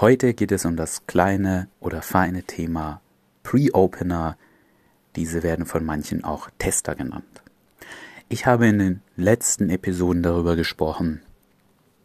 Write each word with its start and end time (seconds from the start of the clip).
Heute 0.00 0.32
geht 0.32 0.52
es 0.52 0.64
um 0.64 0.76
das 0.76 1.08
kleine 1.08 1.66
oder 1.80 2.02
feine 2.02 2.44
Thema 2.44 3.00
Pre-Opener. 3.42 4.36
Diese 5.16 5.42
werden 5.42 5.66
von 5.66 5.84
manchen 5.84 6.22
auch 6.22 6.50
Tester 6.60 6.94
genannt. 6.94 7.42
Ich 8.28 8.46
habe 8.46 8.68
in 8.68 8.78
den 8.78 9.02
letzten 9.16 9.70
Episoden 9.70 10.22
darüber 10.22 10.54
gesprochen, 10.54 11.22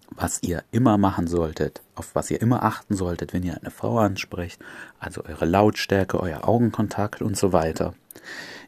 was 0.09 0.41
ihr 0.41 0.63
immer 0.71 0.97
machen 0.97 1.27
solltet, 1.27 1.83
auf 1.93 2.15
was 2.15 2.31
ihr 2.31 2.41
immer 2.41 2.63
achten 2.63 2.95
solltet, 2.95 3.31
wenn 3.31 3.43
ihr 3.43 3.59
eine 3.61 3.69
Frau 3.69 3.99
ansprecht, 3.99 4.59
also 4.99 5.23
eure 5.25 5.45
Lautstärke, 5.45 6.19
euer 6.19 6.47
Augenkontakt 6.47 7.21
und 7.21 7.37
so 7.37 7.53
weiter. 7.53 7.93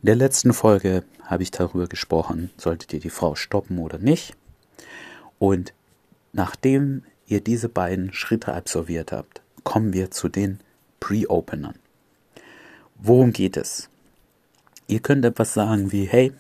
In 0.04 0.06
der 0.06 0.18
letzten 0.18 0.54
Folge 0.54 1.04
habe 1.24 1.42
ich 1.42 1.50
darüber 1.50 1.88
gesprochen, 1.88 2.52
solltet 2.58 2.94
ihr 2.94 3.00
die 3.00 3.10
Frau 3.10 3.34
stoppen 3.34 3.80
oder 3.80 3.98
nicht. 3.98 4.36
Und 5.40 5.74
nachdem 6.32 7.02
ihr 7.28 7.42
diese 7.42 7.70
beiden 7.70 8.14
Schritte 8.14 8.54
absolviert 8.54 9.12
habt, 9.12 9.42
kommen 9.64 9.94
wir 9.94 10.12
zu 10.12 10.30
den 10.30 10.60
Pre-Openern. 11.00 11.76
Worum 12.96 13.34
geht 13.34 13.58
es? 13.58 13.90
Ihr 14.88 15.00
könnt 15.00 15.26
etwas 15.26 15.54
sagen 15.54 15.92
wie, 15.92 16.06
hey, 16.06 16.32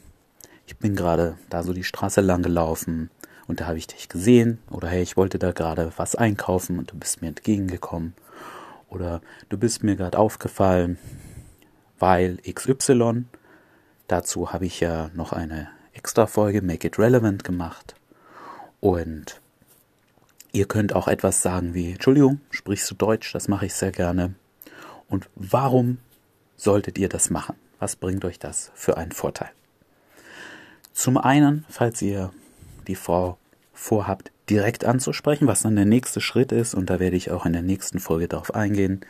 ich 0.67 0.77
bin 0.77 0.95
gerade 0.95 1.37
da 1.49 1.63
so 1.63 1.73
die 1.73 1.83
Straße 1.83 2.21
lang 2.21 2.43
gelaufen 2.43 3.09
und 3.47 3.59
da 3.59 3.67
habe 3.67 3.77
ich 3.77 3.87
dich 3.87 4.09
gesehen 4.09 4.59
oder 4.69 4.87
hey, 4.87 5.01
ich 5.01 5.17
wollte 5.17 5.39
da 5.39 5.51
gerade 5.51 5.91
was 5.97 6.15
einkaufen 6.15 6.79
und 6.79 6.91
du 6.91 6.97
bist 6.97 7.21
mir 7.21 7.27
entgegengekommen 7.27 8.13
oder 8.89 9.21
du 9.49 9.57
bist 9.57 9.83
mir 9.83 9.95
gerade 9.95 10.17
aufgefallen, 10.17 10.97
weil 11.99 12.37
XY. 12.37 13.25
Dazu 14.07 14.53
habe 14.53 14.65
ich 14.65 14.79
ja 14.79 15.09
noch 15.13 15.33
eine 15.33 15.69
extra 15.93 16.27
Folge 16.27 16.61
Make 16.61 16.87
It 16.87 16.99
Relevant 16.99 17.43
gemacht 17.43 17.95
und 18.79 19.41
ihr 20.55 20.65
könnt 20.67 20.95
auch 20.95 21.07
etwas 21.07 21.41
sagen 21.41 21.73
wie 21.73 21.91
Entschuldigung, 21.91 22.39
sprichst 22.49 22.89
du 22.89 22.95
Deutsch? 22.95 23.33
Das 23.33 23.47
mache 23.47 23.65
ich 23.65 23.73
sehr 23.73 23.91
gerne. 23.91 24.33
Und 25.09 25.29
warum 25.35 25.97
solltet 26.55 26.97
ihr 26.97 27.09
das 27.09 27.29
machen? 27.29 27.55
Was 27.79 27.97
bringt 27.97 28.23
euch 28.23 28.39
das 28.39 28.71
für 28.73 28.97
einen 28.97 29.11
Vorteil? 29.11 29.49
Zum 30.93 31.17
einen, 31.17 31.65
falls 31.69 32.01
ihr 32.01 32.31
die 32.87 32.95
Frau 32.95 33.37
vorhabt, 33.73 34.31
direkt 34.49 34.85
anzusprechen, 34.85 35.45
was 35.45 35.63
dann 35.63 35.75
der 35.75 35.85
nächste 35.85 36.21
Schritt 36.21 36.53
ist, 36.53 36.73
und 36.73 36.89
da 36.89 36.99
werde 36.99 37.17
ich 37.17 37.31
auch 37.31 37.45
in 37.45 37.53
der 37.53 37.61
nächsten 37.61 37.99
Folge 37.99 38.29
darauf 38.29 38.55
eingehen, 38.55 39.01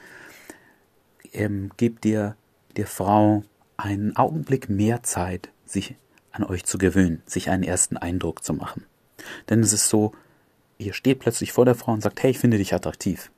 ähm, 1.31 1.69
gebt 1.78 2.06
ihr 2.06 2.36
der 2.75 2.88
Frau 2.88 3.44
einen 3.78 4.16
Augenblick 4.16 4.67
mehr 4.67 5.03
Zeit, 5.03 5.50
sich 5.66 5.95
an 6.31 6.44
euch 6.44 6.66
zu 6.66 6.80
gewöhnen, 6.80 7.22
sich 7.28 7.52
einen 7.52 7.64
ersten 7.64 7.97
Eindruck 7.97 8.44
zu 8.44 8.53
machen. 8.53 8.86
Denn 9.50 9.59
es 9.59 9.73
ist 9.73 9.89
so, 9.89 10.14
ihr 10.78 10.94
steht 10.94 11.20
plötzlich 11.20 11.52
vor 11.52 11.66
der 11.66 11.76
Frau 11.76 11.94
und 11.94 12.02
sagt, 12.02 12.22
hey, 12.23 12.31
ich 12.31 12.40
finde 12.40 12.58
dich 12.58 12.73
attraktiv. 12.73 13.31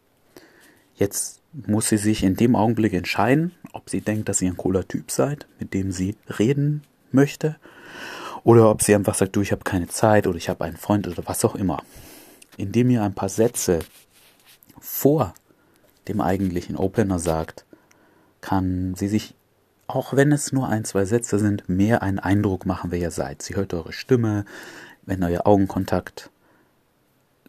Jetzt 0.95 1.41
muss 1.53 1.89
sie 1.89 1.97
sich 1.97 2.23
in 2.23 2.35
dem 2.35 2.55
Augenblick 2.55 2.93
entscheiden, 2.93 3.53
ob 3.73 3.89
sie 3.89 4.01
denkt, 4.01 4.29
dass 4.29 4.41
ihr 4.41 4.49
ein 4.49 4.57
cooler 4.57 4.87
Typ 4.87 5.11
seid, 5.11 5.47
mit 5.59 5.73
dem 5.73 5.91
sie 5.91 6.15
reden 6.39 6.83
möchte, 7.11 7.57
oder 8.43 8.69
ob 8.69 8.81
sie 8.81 8.95
einfach 8.95 9.15
sagt, 9.15 9.35
du, 9.35 9.41
ich 9.41 9.51
habe 9.51 9.63
keine 9.63 9.87
Zeit 9.87 10.27
oder 10.27 10.37
ich 10.37 10.49
habe 10.49 10.63
einen 10.63 10.77
Freund 10.77 11.07
oder 11.07 11.23
was 11.25 11.43
auch 11.45 11.55
immer. 11.55 11.83
Indem 12.55 12.89
ihr 12.89 13.03
ein 13.03 13.13
paar 13.13 13.29
Sätze 13.29 13.79
vor 14.79 15.33
dem 16.07 16.21
eigentlichen 16.21 16.77
Opener 16.77 17.19
sagt, 17.19 17.65
kann 18.41 18.95
sie 18.95 19.07
sich, 19.07 19.35
auch 19.87 20.13
wenn 20.13 20.31
es 20.31 20.51
nur 20.51 20.69
ein, 20.69 20.85
zwei 20.85 21.05
Sätze 21.05 21.39
sind, 21.39 21.67
mehr 21.67 22.01
einen 22.01 22.19
Eindruck 22.19 22.65
machen, 22.65 22.91
wer 22.91 22.99
ihr 22.99 23.11
seid. 23.11 23.41
Sie 23.41 23.55
hört 23.55 23.73
eure 23.73 23.93
Stimme, 23.93 24.45
wenn 25.05 25.23
euer 25.23 25.45
Augenkontakt 25.45 26.29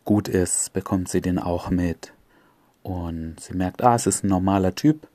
gut 0.09 0.27
ist, 0.27 0.73
bekommt 0.73 1.11
sie 1.11 1.21
den 1.21 1.39
auch 1.39 1.69
mit. 1.69 2.15
Und 2.83 3.41
sie 3.41 3.53
merkt, 3.53 3.85
ah, 3.85 3.95
es 3.95 4.07
ist 4.07 4.25
ein 4.25 4.29
normaler 4.29 4.75
Typ. 4.75 5.07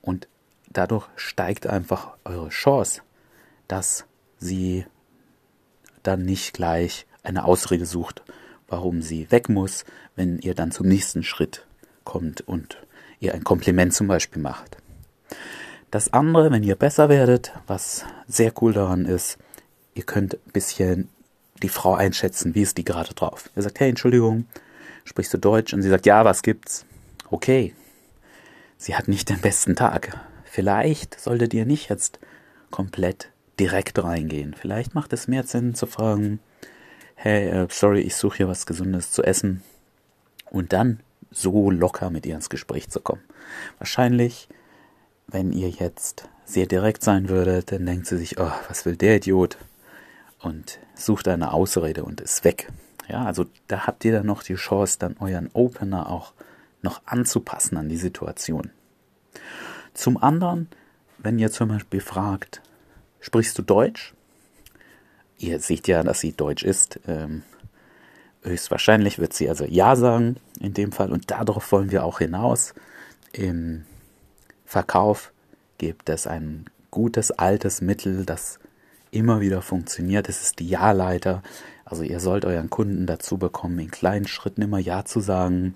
Und 0.00 0.28
dadurch 0.70 1.06
steigt 1.14 1.66
einfach 1.66 2.16
eure 2.24 2.48
Chance, 2.48 3.02
dass 3.68 4.06
sie 4.38 4.86
dann 6.02 6.24
nicht 6.24 6.54
gleich 6.54 7.06
eine 7.22 7.44
Ausrede 7.44 7.84
sucht, 7.84 8.22
warum 8.66 9.02
sie 9.02 9.30
weg 9.30 9.50
muss, 9.50 9.84
wenn 10.16 10.38
ihr 10.38 10.54
dann 10.54 10.72
zum 10.72 10.88
nächsten 10.88 11.22
Schritt 11.22 11.66
kommt 12.04 12.40
und 12.40 12.78
ihr 13.18 13.34
ein 13.34 13.44
Kompliment 13.44 13.92
zum 13.92 14.06
Beispiel 14.06 14.40
macht. 14.40 14.78
Das 15.90 16.14
andere, 16.14 16.50
wenn 16.50 16.62
ihr 16.62 16.76
besser 16.76 17.10
werdet, 17.10 17.52
was 17.66 18.06
sehr 18.26 18.54
cool 18.62 18.72
daran 18.72 19.04
ist, 19.04 19.36
ihr 19.92 20.04
könnt 20.04 20.32
ein 20.32 20.52
bisschen 20.54 21.10
die 21.62 21.68
Frau 21.68 21.94
einschätzen, 21.94 22.54
wie 22.54 22.62
ist 22.62 22.78
die 22.78 22.84
gerade 22.84 23.14
drauf. 23.14 23.50
Ihr 23.56 23.62
sagt, 23.62 23.80
hey, 23.80 23.90
Entschuldigung, 23.90 24.46
sprichst 25.04 25.32
du 25.34 25.38
Deutsch? 25.38 25.72
Und 25.72 25.82
sie 25.82 25.88
sagt, 25.88 26.06
ja, 26.06 26.24
was 26.24 26.42
gibt's? 26.42 26.86
Okay, 27.30 27.74
sie 28.76 28.94
hat 28.94 29.08
nicht 29.08 29.28
den 29.28 29.40
besten 29.40 29.76
Tag. 29.76 30.18
Vielleicht 30.44 31.20
solltet 31.20 31.54
ihr 31.54 31.64
nicht 31.64 31.88
jetzt 31.90 32.18
komplett 32.70 33.30
direkt 33.58 34.02
reingehen. 34.02 34.54
Vielleicht 34.58 34.94
macht 34.94 35.12
es 35.12 35.28
mehr 35.28 35.44
Sinn 35.44 35.74
zu 35.74 35.86
fragen, 35.86 36.40
hey, 37.14 37.48
äh, 37.48 37.66
sorry, 37.70 38.00
ich 38.00 38.16
suche 38.16 38.38
hier 38.38 38.48
was 38.48 38.66
Gesundes 38.66 39.12
zu 39.12 39.22
essen. 39.22 39.62
Und 40.50 40.72
dann 40.72 41.00
so 41.30 41.70
locker 41.70 42.10
mit 42.10 42.26
ihr 42.26 42.34
ins 42.34 42.50
Gespräch 42.50 42.88
zu 42.88 43.00
kommen. 43.00 43.22
Wahrscheinlich, 43.78 44.48
wenn 45.28 45.52
ihr 45.52 45.68
jetzt 45.68 46.28
sehr 46.44 46.66
direkt 46.66 47.02
sein 47.04 47.28
würdet, 47.28 47.70
dann 47.70 47.86
denkt 47.86 48.06
sie 48.06 48.18
sich, 48.18 48.40
oh, 48.40 48.50
was 48.68 48.84
will 48.84 48.96
der 48.96 49.16
Idiot? 49.16 49.56
Und 50.40 50.78
sucht 50.94 51.28
eine 51.28 51.52
Ausrede 51.52 52.04
und 52.04 52.20
ist 52.20 52.44
weg. 52.44 52.68
Ja, 53.08 53.24
also 53.24 53.46
da 53.68 53.86
habt 53.86 54.04
ihr 54.04 54.12
dann 54.12 54.26
noch 54.26 54.42
die 54.42 54.54
Chance, 54.54 54.98
dann 54.98 55.16
euren 55.18 55.50
Opener 55.52 56.08
auch 56.08 56.32
noch 56.82 57.02
anzupassen 57.04 57.76
an 57.76 57.88
die 57.88 57.96
Situation. 57.96 58.70
Zum 59.92 60.16
anderen, 60.16 60.68
wenn 61.18 61.38
ihr 61.38 61.50
zum 61.50 61.68
Beispiel 61.68 62.00
fragt, 62.00 62.62
Sprichst 63.20 63.58
du 63.58 63.62
Deutsch? 63.62 64.14
Ihr 65.38 65.60
seht 65.60 65.88
ja, 65.88 66.02
dass 66.02 66.20
sie 66.20 66.32
Deutsch 66.32 66.62
ist. 66.62 67.00
Ähm, 67.06 67.42
höchstwahrscheinlich 68.42 69.18
wird 69.18 69.34
sie 69.34 69.48
also 69.48 69.64
Ja 69.64 69.94
sagen 69.94 70.36
in 70.58 70.72
dem 70.72 70.90
Fall. 70.90 71.12
Und 71.12 71.30
darauf 71.30 71.70
wollen 71.70 71.90
wir 71.90 72.04
auch 72.04 72.18
hinaus. 72.18 72.74
Im 73.32 73.84
Verkauf 74.64 75.32
gibt 75.78 76.08
es 76.08 76.26
ein 76.26 76.64
gutes 76.90 77.30
altes 77.30 77.82
Mittel, 77.82 78.24
das 78.24 78.58
immer 79.10 79.40
wieder 79.40 79.62
funktioniert. 79.62 80.28
Es 80.28 80.42
ist 80.42 80.58
die 80.58 80.68
Ja-Leiter. 80.68 81.42
Also 81.84 82.02
ihr 82.02 82.20
sollt 82.20 82.44
euren 82.44 82.70
Kunden 82.70 83.06
dazu 83.06 83.38
bekommen, 83.38 83.78
in 83.78 83.90
kleinen 83.90 84.26
Schritten 84.26 84.62
immer 84.62 84.78
Ja 84.78 85.04
zu 85.04 85.20
sagen. 85.20 85.74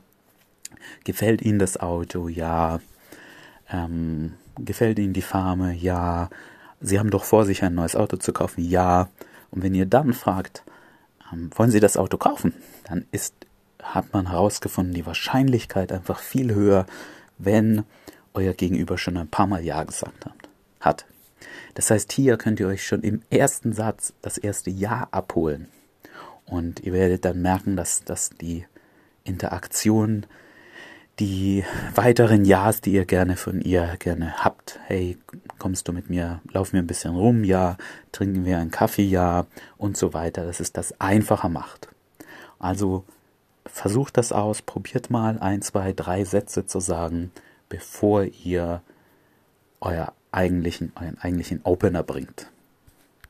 Gefällt 1.05 1.43
Ihnen 1.43 1.59
das 1.59 1.79
Auto? 1.79 2.29
Ja. 2.29 2.81
Ähm, 3.71 4.35
gefällt 4.57 4.99
Ihnen 4.99 5.13
die 5.13 5.23
Farbe? 5.23 5.73
Ja. 5.73 6.31
Sie 6.81 6.99
haben 6.99 7.11
doch 7.11 7.25
vor, 7.25 7.45
sich 7.47 7.63
ein 7.65 7.75
neues 7.75 7.97
Auto 7.97 8.17
zu 8.17 8.33
kaufen. 8.33 8.63
Ja. 8.63 9.09
Und 9.51 9.63
wenn 9.63 9.75
ihr 9.75 9.87
dann 9.87 10.13
fragt, 10.13 10.63
ähm, 11.33 11.51
wollen 11.55 11.71
Sie 11.71 11.81
das 11.81 11.97
Auto 11.97 12.17
kaufen, 12.17 12.55
dann 12.85 13.07
ist, 13.11 13.35
hat 13.83 14.13
man 14.13 14.31
herausgefunden, 14.31 14.95
die 14.95 15.07
Wahrscheinlichkeit 15.07 15.93
einfach 15.93 16.19
viel 16.21 16.55
höher, 16.55 16.87
wenn 17.39 17.85
euer 18.35 18.53
Gegenüber 18.53 18.99
schon 18.99 19.17
ein 19.17 19.29
paar 19.29 19.47
Mal 19.47 19.65
Ja 19.65 19.85
gesagt 19.85 20.27
hat. 20.27 20.35
hat. 20.81 21.07
Das 21.75 21.91
heißt, 21.91 22.13
hier 22.13 22.37
könnt 22.37 22.61
ihr 22.61 22.69
euch 22.69 22.87
schon 22.87 23.03
im 23.03 23.23
ersten 23.31 23.73
Satz 23.73 24.13
das 24.23 24.39
erste 24.39 24.71
Ja 24.71 25.09
abholen. 25.11 25.69
Und 26.47 26.81
ihr 26.81 26.93
werdet 26.93 27.25
dann 27.25 27.43
merken, 27.43 27.77
dass, 27.77 28.05
dass 28.05 28.31
die 28.31 28.67
Interaktion 29.25 30.27
die 31.21 31.65
weiteren 31.95 32.45
Ja's, 32.45 32.81
die 32.81 32.93
ihr 32.93 33.05
gerne 33.05 33.37
von 33.37 33.61
ihr 33.61 33.97
gerne 33.99 34.45
habt. 34.45 34.81
Hey, 34.87 35.17
kommst 35.59 35.87
du 35.87 35.93
mit 35.93 36.11
mir, 36.11 36.41
laufen 36.53 36.75
wir 36.75 36.83
ein 36.83 36.89
bisschen 36.89 37.15
rum, 37.15 37.45
ja, 37.45 37.77
trinken 38.11 38.45
wir 38.45 38.59
einen 38.59 38.73
Kaffee, 38.73 39.05
ja, 39.05 39.47
und 39.77 39.97
so 39.97 40.13
weiter, 40.13 40.45
dass 40.45 40.59
es 40.61 40.73
das 40.73 41.01
einfacher 41.01 41.49
macht. 41.49 41.89
Also 42.59 43.05
versucht 43.67 44.17
das 44.17 44.33
aus, 44.33 44.63
probiert 44.63 45.11
mal 45.11 45.39
ein, 45.39 45.63
zwei, 45.63 45.93
drei 45.93 46.25
Sätze 46.25 46.67
zu 46.67 46.81
sagen, 46.81 47.31
bevor 47.69 48.25
ihr 48.25 48.83
euer 49.81 50.13
eigentlichen, 50.35 50.93
euren 50.97 51.19
eigentlichen 51.19 51.61
Opener 51.65 52.03
bringt. 52.03 52.51